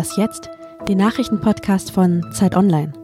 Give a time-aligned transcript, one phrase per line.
[0.00, 0.48] Was jetzt?
[0.88, 2.94] Den Nachrichtenpodcast von Zeit Online.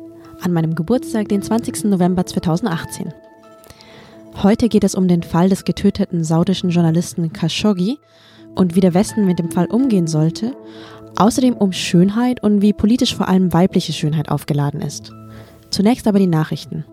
[0.41, 1.85] An meinem Geburtstag, den 20.
[1.85, 3.13] November 2018.
[4.43, 7.99] Heute geht es um den Fall des getöteten saudischen Journalisten Khashoggi
[8.55, 10.57] und wie der Westen mit dem Fall umgehen sollte.
[11.17, 15.13] Außerdem um Schönheit und wie politisch vor allem weibliche Schönheit aufgeladen ist.
[15.69, 16.87] Zunächst aber die Nachrichten.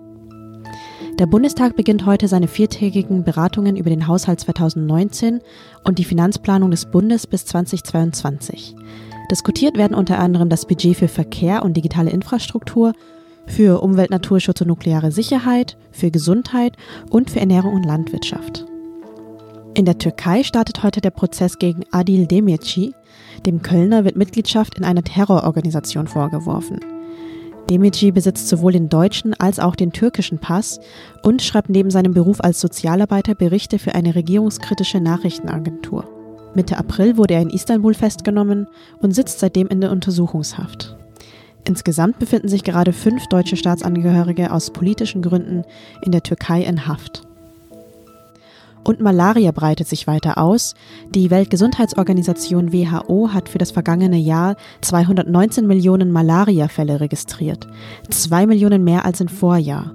[1.18, 5.40] Der Bundestag beginnt heute seine viertägigen Beratungen über den Haushalt 2019
[5.86, 8.76] und die Finanzplanung des Bundes bis 2022.
[9.32, 12.94] Diskutiert werden unter anderem das Budget für Verkehr und digitale Infrastruktur,
[13.46, 16.78] für Umwelt, Naturschutz und nukleare Sicherheit, für Gesundheit
[17.10, 18.66] und für Ernährung und Landwirtschaft.
[19.76, 22.94] In der Türkei startet heute der Prozess gegen Adil Demirci.
[23.46, 26.80] Dem Kölner wird Mitgliedschaft in einer Terrororganisation vorgeworfen.
[27.70, 30.80] Demici besitzt sowohl den deutschen als auch den türkischen Pass
[31.24, 36.23] und schreibt neben seinem Beruf als Sozialarbeiter Berichte für eine regierungskritische Nachrichtenagentur.
[36.56, 38.68] Mitte April wurde er in Istanbul festgenommen
[39.00, 40.96] und sitzt seitdem in der Untersuchungshaft.
[41.66, 45.64] Insgesamt befinden sich gerade fünf deutsche Staatsangehörige aus politischen Gründen
[46.04, 47.24] in der Türkei in Haft.
[48.84, 50.76] Und Malaria breitet sich weiter aus.
[51.16, 57.66] Die Weltgesundheitsorganisation WHO hat für das vergangene Jahr 219 Millionen Malariafälle registriert.
[58.10, 59.94] Zwei Millionen mehr als im Vorjahr.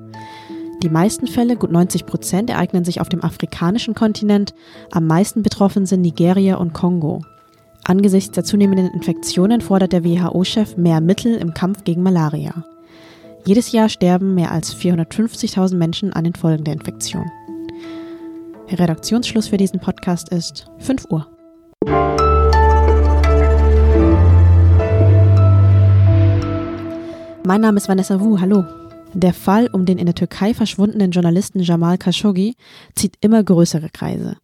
[0.83, 4.55] Die meisten Fälle, gut 90 Prozent, ereignen sich auf dem afrikanischen Kontinent.
[4.93, 7.23] Am meisten betroffen sind Nigeria und Kongo.
[7.85, 12.65] Angesichts der zunehmenden Infektionen fordert der WHO-Chef mehr Mittel im Kampf gegen Malaria.
[13.45, 17.29] Jedes Jahr sterben mehr als 450.000 Menschen an den Folgen der Infektion.
[18.71, 21.27] Redaktionsschluss für diesen Podcast ist 5 Uhr.
[27.45, 28.88] Mein Name ist Vanessa Wu, hallo.
[29.19, 32.55] Der Fall um den in der Türkei verschwundenen Journalisten Jamal Khashoggi
[32.95, 34.37] zieht immer größere Kreise.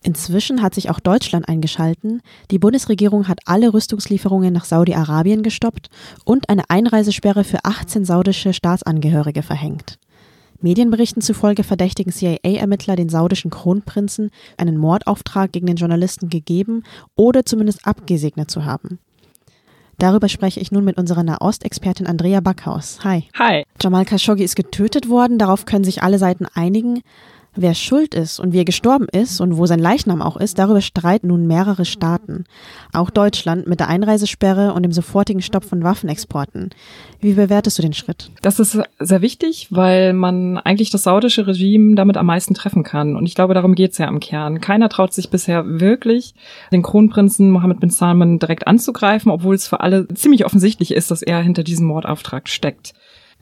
[0.00, 2.22] Inzwischen hat sich auch Deutschland eingeschalten.
[2.52, 5.88] Die Bundesregierung hat alle Rüstungslieferungen nach Saudi-Arabien gestoppt
[6.24, 9.98] und eine Einreisesperre für 18 saudische Staatsangehörige verhängt.
[10.60, 16.84] Medienberichten zufolge verdächtigen CIA-Ermittler den saudischen Kronprinzen, einen Mordauftrag gegen den Journalisten gegeben
[17.16, 19.00] oder zumindest abgesegnet zu haben.
[19.98, 22.98] Darüber spreche ich nun mit unserer Nahost-Expertin Andrea Backhaus.
[23.02, 23.24] Hi.
[23.38, 23.64] Hi.
[23.80, 27.02] Jamal Khashoggi ist getötet worden, darauf können sich alle Seiten einigen.
[27.56, 30.82] Wer schuld ist und wie er gestorben ist und wo sein Leichnam auch ist, darüber
[30.82, 32.44] streiten nun mehrere Staaten.
[32.92, 36.70] Auch Deutschland mit der Einreisesperre und dem sofortigen Stopp von Waffenexporten.
[37.20, 38.30] Wie bewertest du den Schritt?
[38.42, 43.16] Das ist sehr wichtig, weil man eigentlich das saudische Regime damit am meisten treffen kann.
[43.16, 44.60] Und ich glaube, darum geht's ja im Kern.
[44.60, 46.34] Keiner traut sich bisher wirklich,
[46.72, 51.22] den Kronprinzen Mohammed bin Salman direkt anzugreifen, obwohl es für alle ziemlich offensichtlich ist, dass
[51.22, 52.92] er hinter diesem Mordauftrag steckt.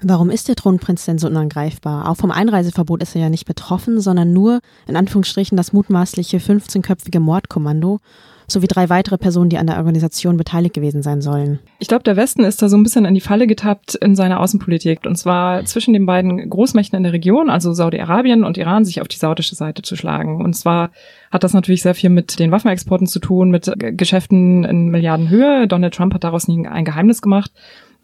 [0.03, 2.09] Warum ist der Thronprinz denn so unangreifbar?
[2.09, 7.21] Auch vom Einreiseverbot ist er ja nicht betroffen, sondern nur, in Anführungsstrichen, das mutmaßliche 15-köpfige
[7.21, 8.01] Mordkommando
[8.47, 11.61] sowie drei weitere Personen, die an der Organisation beteiligt gewesen sein sollen.
[11.79, 14.41] Ich glaube, der Westen ist da so ein bisschen in die Falle getappt in seiner
[14.41, 15.01] Außenpolitik.
[15.07, 19.09] Und zwar zwischen den beiden Großmächten in der Region, also Saudi-Arabien und Iran, sich auf
[19.09, 20.45] die saudische Seite zu schlagen.
[20.45, 20.91] Und zwar
[21.31, 25.67] hat das natürlich sehr viel mit den Waffenexporten zu tun, mit Geschäften in Milliardenhöhe.
[25.67, 27.51] Donald Trump hat daraus nie ein Geheimnis gemacht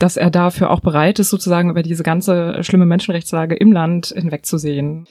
[0.01, 5.07] dass er dafür auch bereit ist, sozusagen über diese ganze schlimme Menschenrechtslage im Land hinwegzusehen.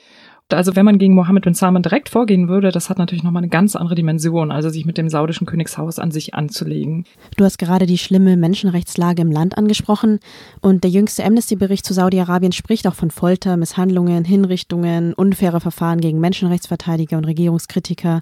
[0.52, 3.52] Also wenn man gegen Mohammed bin Salman direkt vorgehen würde, das hat natürlich nochmal eine
[3.52, 7.06] ganz andere Dimension, also sich mit dem saudischen Königshaus an sich anzulegen.
[7.38, 10.20] Du hast gerade die schlimme Menschenrechtslage im Land angesprochen
[10.60, 16.20] und der jüngste Amnesty-Bericht zu Saudi-Arabien spricht auch von Folter, Misshandlungen, Hinrichtungen, unfaire Verfahren gegen
[16.20, 18.22] Menschenrechtsverteidiger und Regierungskritiker.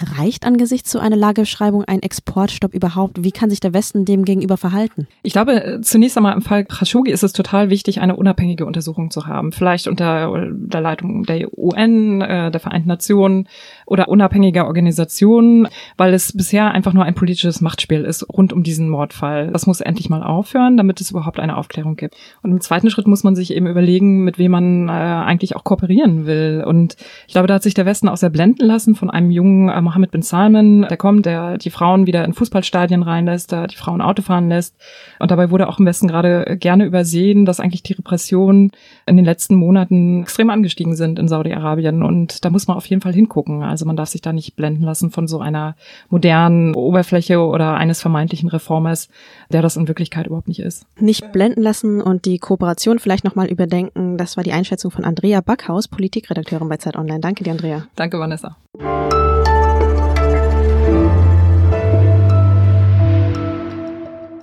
[0.00, 3.22] Reicht angesichts so einer Lagebeschreibung ein Exportstopp überhaupt?
[3.22, 5.06] Wie kann sich der Westen dem gegenüber verhalten?
[5.22, 9.10] Ich glaube, äh, zunächst einmal im Fall Khashoggi ist es total wichtig, eine unabhängige Untersuchung
[9.10, 9.52] zu haben.
[9.52, 13.48] Vielleicht unter der Leitung der UN, äh, der Vereinten Nationen
[13.86, 18.88] oder unabhängiger Organisationen, weil es bisher einfach nur ein politisches Machtspiel ist rund um diesen
[18.88, 19.50] Mordfall.
[19.52, 22.16] Das muss endlich mal aufhören, damit es überhaupt eine Aufklärung gibt.
[22.42, 25.64] Und im zweiten Schritt muss man sich eben überlegen, mit wem man äh, eigentlich auch
[25.64, 26.64] kooperieren will.
[26.66, 29.68] Und ich glaube, da hat sich der Westen auch sehr blenden lassen von einem jungen
[29.82, 34.00] Mohammed bin Salman, der kommt, der die Frauen wieder in Fußballstadien reinlässt, der die Frauen
[34.00, 34.74] Auto fahren lässt.
[35.18, 38.72] Und dabei wurde auch im Westen gerade gerne übersehen, dass eigentlich die Repressionen
[39.06, 42.02] in den letzten Monaten extrem angestiegen sind in Saudi-Arabien.
[42.02, 43.62] Und da muss man auf jeden Fall hingucken.
[43.62, 45.76] Also man darf sich da nicht blenden lassen von so einer
[46.08, 49.08] modernen Oberfläche oder eines vermeintlichen Reformers,
[49.50, 50.86] der das in Wirklichkeit überhaupt nicht ist.
[50.98, 54.16] Nicht blenden lassen und die Kooperation vielleicht nochmal überdenken.
[54.16, 57.20] Das war die Einschätzung von Andrea Backhaus, Politikredakteurin bei Zeit Online.
[57.20, 57.86] Danke dir, Andrea.
[57.96, 58.56] Danke, Vanessa.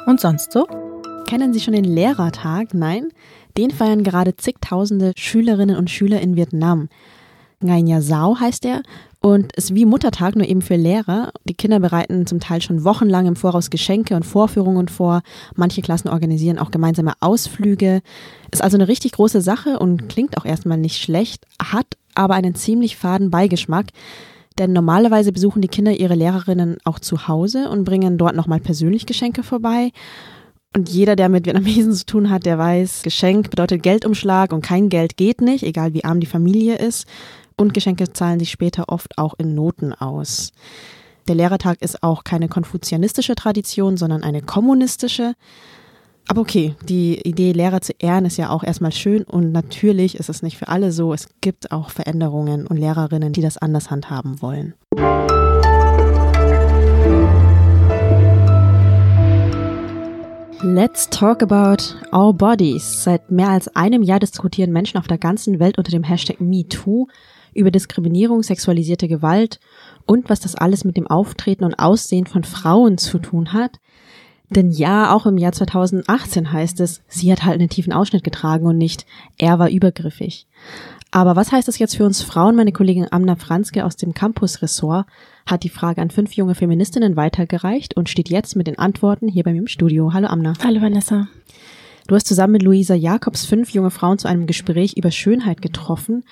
[0.09, 0.65] Und sonst so?
[1.27, 2.73] Kennen Sie schon den Lehrertag?
[2.73, 3.09] Nein?
[3.59, 6.89] Den feiern gerade zigtausende Schülerinnen und Schüler in Vietnam.
[7.61, 8.81] Ngai Nha Sao heißt er
[9.21, 11.31] und ist wie Muttertag, nur eben für Lehrer.
[11.43, 15.21] Die Kinder bereiten zum Teil schon wochenlang im Voraus Geschenke und Vorführungen vor.
[15.55, 18.01] Manche Klassen organisieren auch gemeinsame Ausflüge.
[18.51, 21.85] Ist also eine richtig große Sache und klingt auch erstmal nicht schlecht, hat
[22.15, 23.89] aber einen ziemlich faden Beigeschmack.
[24.59, 29.05] Denn normalerweise besuchen die Kinder ihre Lehrerinnen auch zu Hause und bringen dort nochmal persönlich
[29.05, 29.91] Geschenke vorbei.
[30.75, 34.89] Und jeder, der mit Vietnamesen zu tun hat, der weiß, Geschenk bedeutet Geldumschlag und kein
[34.89, 37.07] Geld geht nicht, egal wie arm die Familie ist.
[37.55, 40.51] Und Geschenke zahlen sich später oft auch in Noten aus.
[41.29, 45.35] Der Lehrertag ist auch keine konfuzianistische Tradition, sondern eine kommunistische.
[46.31, 50.29] Aber okay, die Idee, Lehrer zu ehren, ist ja auch erstmal schön und natürlich ist
[50.29, 51.11] es nicht für alle so.
[51.11, 54.75] Es gibt auch Veränderungen und Lehrerinnen, die das anders handhaben wollen.
[60.61, 63.03] Let's talk about our bodies.
[63.03, 67.07] Seit mehr als einem Jahr diskutieren Menschen auf der ganzen Welt unter dem Hashtag MeToo
[67.55, 69.59] über Diskriminierung, sexualisierte Gewalt
[70.05, 73.79] und was das alles mit dem Auftreten und Aussehen von Frauen zu tun hat.
[74.49, 78.65] Denn ja, auch im Jahr 2018 heißt es, sie hat halt einen tiefen Ausschnitt getragen
[78.65, 79.05] und nicht,
[79.37, 80.47] er war übergriffig.
[81.11, 82.55] Aber was heißt das jetzt für uns Frauen?
[82.55, 85.07] Meine Kollegin Amna Franzke aus dem Campus-Ressort
[85.45, 89.43] hat die Frage an fünf junge Feministinnen weitergereicht und steht jetzt mit den Antworten hier
[89.43, 90.13] bei mir im Studio.
[90.13, 90.53] Hallo Amna.
[90.63, 91.27] Hallo Vanessa.
[92.07, 96.23] Du hast zusammen mit Luisa Jakobs fünf junge Frauen zu einem Gespräch über Schönheit getroffen.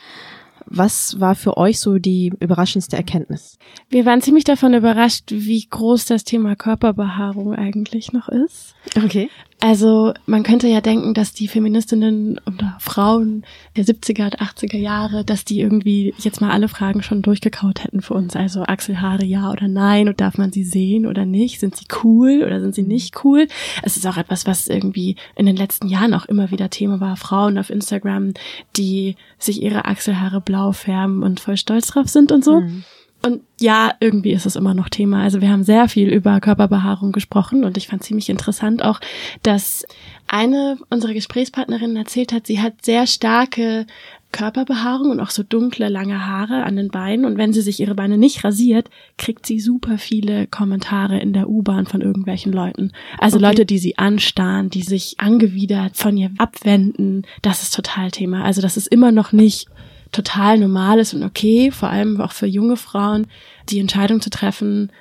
[0.70, 3.58] Was war für euch so die überraschendste Erkenntnis?
[3.90, 8.76] Wir waren ziemlich davon überrascht, wie groß das Thema Körperbehaarung eigentlich noch ist.
[8.96, 9.30] Okay.
[9.60, 13.44] Also man könnte ja denken, dass die Feministinnen oder Frauen
[13.76, 18.14] der 70er, 80er Jahre, dass die irgendwie jetzt mal alle Fragen schon durchgekaut hätten für
[18.14, 18.36] uns.
[18.36, 21.60] Also Achselhaare ja oder nein und darf man sie sehen oder nicht?
[21.60, 23.48] Sind sie cool oder sind sie nicht cool?
[23.82, 27.18] Es ist auch etwas, was irgendwie in den letzten Jahren auch immer wieder Thema war.
[27.18, 28.34] Frauen auf Instagram,
[28.76, 32.62] die sich ihre Achselhaare blau färben und voll stolz drauf sind und so.
[32.62, 32.84] Mhm.
[33.28, 35.24] Und ja, irgendwie ist es immer noch Thema.
[35.24, 39.02] Also wir haben sehr viel über Körperbehaarung gesprochen und ich fand ziemlich interessant auch,
[39.44, 39.86] dass
[40.28, 43.86] eine unserer Gesprächspartnerinnen erzählt hat, sie hat sehr starke
[44.32, 47.26] Körperbehaarung und auch so dunkle, lange Haare an den Beinen.
[47.26, 51.50] Und wenn sie sich ihre Beine nicht rasiert, kriegt sie super viele Kommentare in der
[51.50, 52.94] U-Bahn von irgendwelchen Leuten.
[53.18, 53.46] Also okay.
[53.46, 57.24] Leute, die sie anstarren, die sich angewidert von ihr abwenden.
[57.42, 58.46] Das ist total Thema.
[58.46, 59.68] Also das ist immer noch nicht
[60.12, 63.28] total normal ist und okay, vor allem auch für junge Frauen,
[63.70, 64.92] die Entscheidung zu treffen,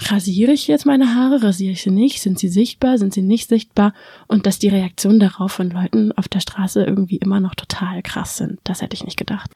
[0.00, 3.48] rasiere ich jetzt meine Haare, rasiere ich sie nicht, sind sie sichtbar, sind sie nicht
[3.48, 3.94] sichtbar
[4.26, 8.36] und dass die Reaktionen darauf von Leuten auf der Straße irgendwie immer noch total krass
[8.36, 8.58] sind.
[8.64, 9.50] Das hätte ich nicht gedacht.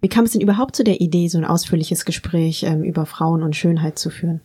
[0.00, 3.42] Wie kam es denn überhaupt zu der Idee, so ein ausführliches Gespräch ähm, über Frauen
[3.42, 4.40] und Schönheit zu führen?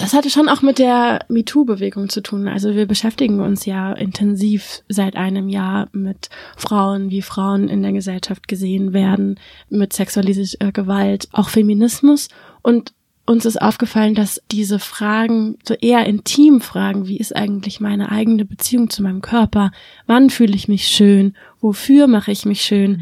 [0.00, 2.48] Das hatte schon auch mit der MeToo-Bewegung zu tun.
[2.48, 7.92] Also wir beschäftigen uns ja intensiv seit einem Jahr mit Frauen, wie Frauen in der
[7.92, 9.38] Gesellschaft gesehen werden,
[9.68, 12.28] mit sexualisierter Gewalt, auch Feminismus.
[12.62, 12.94] Und
[13.26, 18.46] uns ist aufgefallen, dass diese Fragen, so eher intim Fragen, wie ist eigentlich meine eigene
[18.46, 19.70] Beziehung zu meinem Körper,
[20.06, 23.00] wann fühle ich mich schön, wofür mache ich mich schön, mhm.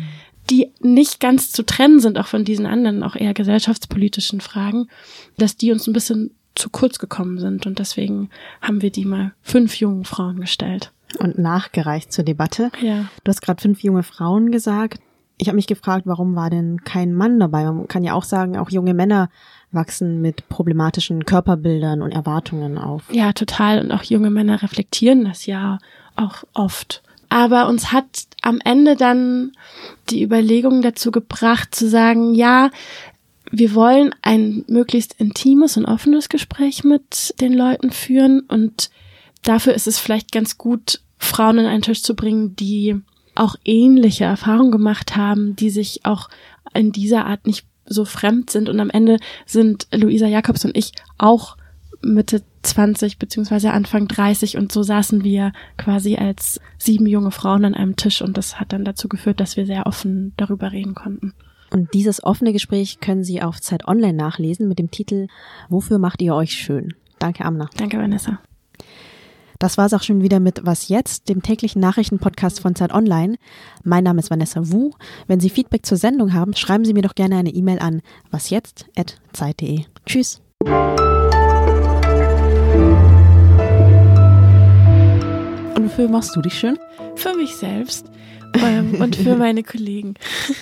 [0.50, 4.88] die nicht ganz zu trennen sind, auch von diesen anderen, auch eher gesellschaftspolitischen Fragen,
[5.36, 7.66] dass die uns ein bisschen zu kurz gekommen sind.
[7.66, 10.92] Und deswegen haben wir die mal fünf jungen Frauen gestellt.
[11.18, 12.70] Und nachgereicht zur Debatte.
[12.82, 13.06] Ja.
[13.24, 15.00] Du hast gerade fünf junge Frauen gesagt.
[15.38, 17.64] Ich habe mich gefragt, warum war denn kein Mann dabei?
[17.64, 19.30] Man kann ja auch sagen, auch junge Männer
[19.70, 23.04] wachsen mit problematischen Körperbildern und Erwartungen auf.
[23.12, 23.80] Ja, total.
[23.80, 25.78] Und auch junge Männer reflektieren das ja
[26.16, 27.02] auch oft.
[27.28, 29.52] Aber uns hat am Ende dann
[30.08, 32.70] die Überlegung dazu gebracht zu sagen, ja,
[33.50, 38.90] wir wollen ein möglichst intimes und offenes Gespräch mit den Leuten führen und
[39.42, 43.00] dafür ist es vielleicht ganz gut, Frauen an einen Tisch zu bringen, die
[43.34, 46.28] auch ähnliche Erfahrungen gemacht haben, die sich auch
[46.74, 48.68] in dieser Art nicht so fremd sind.
[48.68, 51.56] Und am Ende sind Luisa Jakobs und ich auch
[52.00, 57.74] Mitte 20 beziehungsweise Anfang 30 und so saßen wir quasi als sieben junge Frauen an
[57.74, 61.32] einem Tisch und das hat dann dazu geführt, dass wir sehr offen darüber reden konnten.
[61.78, 65.28] Und dieses offene Gespräch können Sie auf Zeit Online nachlesen mit dem Titel
[65.68, 66.94] Wofür macht ihr euch schön?
[67.20, 67.70] Danke, Amna.
[67.76, 68.40] Danke, Vanessa.
[69.60, 73.36] Das war's auch schon wieder mit Was jetzt, dem täglichen Nachrichtenpodcast von Zeit Online.
[73.84, 74.90] Mein Name ist Vanessa Wu.
[75.28, 79.84] Wenn Sie Feedback zur Sendung haben, schreiben Sie mir doch gerne eine E-Mail an wasjetzt@zeit.de.
[80.04, 80.42] Tschüss.
[85.76, 86.76] Und wofür machst du dich schön?
[87.14, 88.10] Für mich selbst
[88.64, 90.14] ähm, und für meine Kollegen.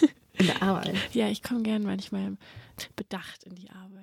[0.38, 0.94] In der Arbeit.
[1.14, 2.36] Ja, ich komme gern manchmal
[2.94, 3.95] bedacht in die Arbeit.